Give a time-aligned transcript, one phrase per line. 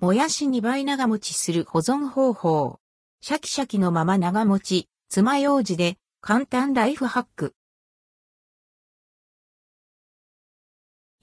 [0.00, 2.80] もやし2倍長持ちする保存方法。
[3.20, 7.54] シャキシャキのまま長持ち、爪楊枝で簡単ライフハック。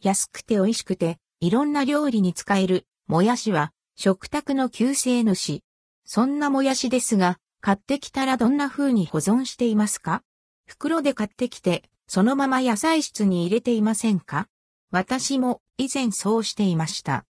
[0.02, 5.62] 安くて美味しくて、いろんな料理に使える、もやしは、食卓の救世主。
[6.06, 10.24] そんなもやしですが、買ってきたらどんな風に保存していますか？
[10.65, 14.47] 袋で買ってきて、そのまま野菜室に入れていませんか？
[14.90, 17.26] 私も以前そうしていました。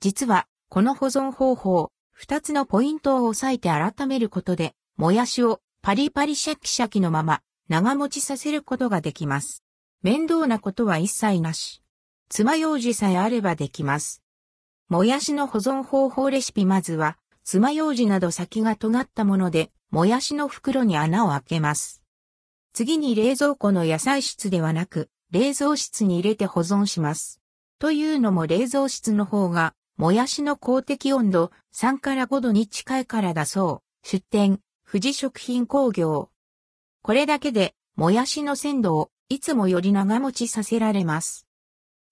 [0.00, 9.64] 実は、この保存方法、二つのポイントを押さえて改めることで、もやしをパリパリシャキシャキのまま長持ちさせることができます。
[10.02, 11.82] 面倒なことは一切なし。
[12.28, 14.22] 爪楊枝さえあればできます。
[14.90, 22.02] もやしの保存方法レシピまずは、爪楊枝など先が尖ったもので、もやしの袋に穴を開けます。
[22.74, 27.40] 次に冷蔵庫の野菜室ではなく、冷蔵室に入れて保存します。
[27.78, 34.06] というのも冷蔵室の方が、もやしの公的温度3から5度に近いからだそう。
[34.06, 36.30] 出店、富士食品工業。
[37.02, 41.48] これだけで、もやしの鮮度をいつもより長持ちさせられます。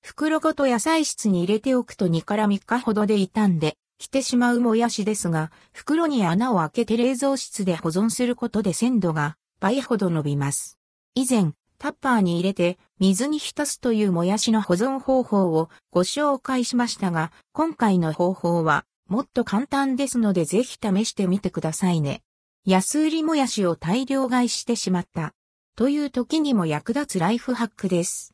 [0.02, 10.76] 袋ごと野菜室に入れておくと2から3日ほどで傷んで、来てしまうもやしですが、袋に穴を開けて冷蔵室で保存することで鮮度が倍ほど伸びます。
[11.14, 22.22] 以前、タッパーに入れて水に浸すというもやしの保存方法をご紹介しましたが、今回の方法はもっと簡単ですのでぜひ試してみてくださいね。
[22.64, 25.32] 安売りもやしを大量買いしてしまった。
[25.76, 28.24] という時にも役立つライフハックです。